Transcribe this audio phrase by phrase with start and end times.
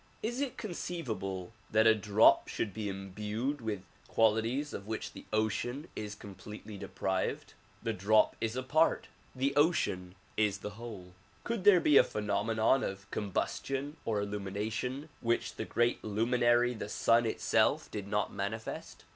[0.23, 5.89] Is it conceivable that a drop should be imbued with qualities of which the ocean
[5.95, 7.53] is completely deprived?
[7.83, 11.13] The drop is a part, the ocean is the whole.
[11.43, 17.27] Could there be a phenomenon of combustion or illumination which the great luminary the sun
[17.27, 19.03] itself did not manifest